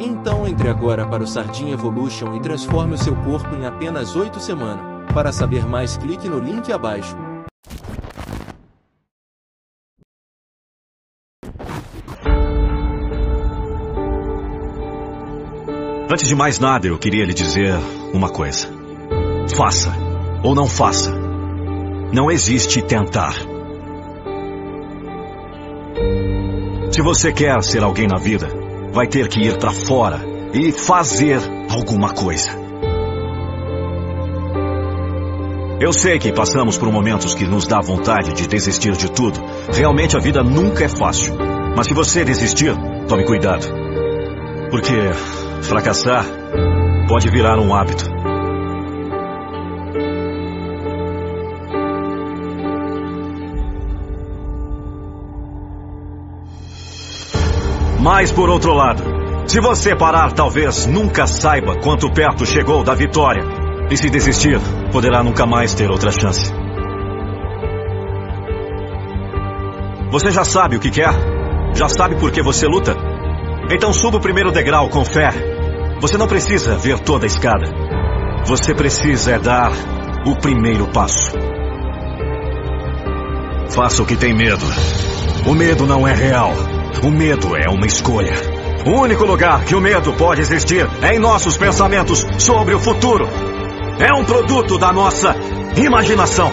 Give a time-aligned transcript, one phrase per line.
[0.00, 4.40] então entre agora para o Sardinha Evolution e transforme o seu corpo em apenas 8
[4.40, 5.12] semanas.
[5.12, 7.16] Para saber mais clique no link abaixo.
[16.12, 17.72] Antes de mais nada, eu queria lhe dizer
[18.12, 18.68] uma coisa.
[19.56, 19.92] Faça
[20.42, 21.12] ou não faça.
[22.12, 23.34] Não existe tentar.
[26.90, 28.48] Se você quer ser alguém na vida,
[28.92, 30.20] vai ter que ir para fora
[30.52, 32.50] e fazer alguma coisa.
[35.80, 39.40] Eu sei que passamos por momentos que nos dá vontade de desistir de tudo.
[39.72, 41.34] Realmente a vida nunca é fácil.
[41.74, 42.76] Mas se você desistir,
[43.08, 43.66] tome cuidado.
[44.70, 44.92] Porque
[45.62, 46.26] fracassar
[47.08, 48.19] pode virar um hábito.
[58.00, 59.02] Mas por outro lado,
[59.46, 63.42] se você parar, talvez nunca saiba quanto perto chegou da vitória.
[63.90, 64.58] E se desistir,
[64.92, 66.52] poderá nunca mais ter outra chance.
[70.10, 71.12] Você já sabe o que quer?
[71.74, 72.96] Já sabe por que você luta?
[73.70, 75.30] Então suba o primeiro degrau com fé.
[76.00, 77.66] Você não precisa ver toda a escada.
[78.46, 79.72] Você precisa é dar
[80.26, 81.32] o primeiro passo.
[83.68, 84.64] Faça o que tem medo.
[85.46, 86.52] O medo não é real.
[87.02, 88.34] O medo é uma escolha.
[88.84, 93.28] O único lugar que o medo pode existir é em nossos pensamentos sobre o futuro.
[93.98, 95.34] É um produto da nossa
[95.76, 96.50] imaginação.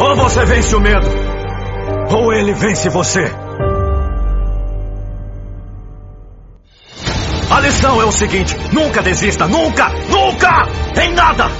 [0.00, 1.06] Ou você vence o medo,
[2.10, 3.43] ou ele vence você.
[7.84, 10.68] Lição é o seguinte: nunca desista, nunca, nunca,
[11.02, 11.50] em nada.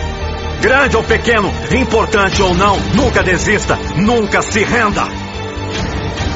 [0.60, 5.02] Grande ou pequeno, importante ou não, nunca desista, nunca se renda.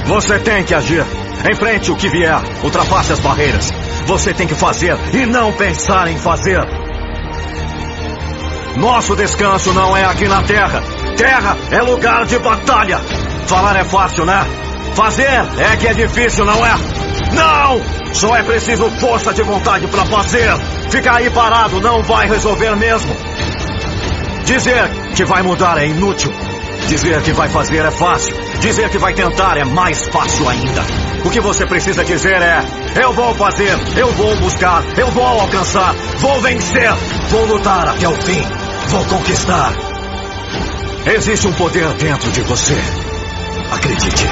[0.04, 1.04] Você tem que agir.
[1.50, 3.72] Enfrente o que vier, ultrapasse as barreiras.
[4.06, 6.60] Você tem que fazer e não pensar em fazer.
[8.76, 10.82] Nosso descanso não é aqui na Terra.
[11.16, 12.98] Terra é lugar de batalha.
[13.46, 14.44] Falar é fácil, né?
[14.94, 16.97] Fazer é que é difícil, não é?
[17.32, 18.14] Não!
[18.14, 20.50] Só é preciso força de vontade para fazer.
[20.90, 23.14] Ficar aí parado não vai resolver mesmo.
[24.44, 26.32] Dizer que vai mudar é inútil.
[26.88, 28.34] Dizer que vai fazer é fácil.
[28.60, 30.82] Dizer que vai tentar é mais fácil ainda.
[31.24, 32.64] O que você precisa dizer é:
[33.02, 36.90] eu vou fazer, eu vou buscar, eu vou alcançar, vou vencer,
[37.28, 38.42] vou lutar até o fim,
[38.88, 39.72] vou conquistar.
[41.14, 42.76] Existe um poder dentro de você.
[43.70, 44.26] Acredite.